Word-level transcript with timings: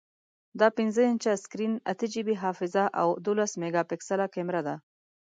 دا 0.59 0.67
پنځه 0.77 1.01
انچه 1.09 1.31
سکرین، 1.43 1.73
اته 1.91 2.05
جی 2.13 2.21
بی 2.27 2.35
حافظه، 2.43 2.83
او 3.01 3.07
دولس 3.25 3.51
میګاپکسله 3.61 4.25
کیمره 4.33 4.61
لري. 4.67 4.75